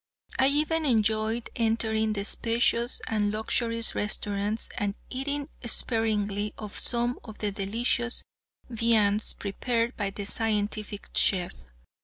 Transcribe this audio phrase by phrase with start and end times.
[0.39, 7.37] I even enjoyed entering the spacious and luxurious restaurants and eating sparingly of some of
[7.37, 8.23] the delicious
[8.67, 11.53] viands prepared by the scientific chef.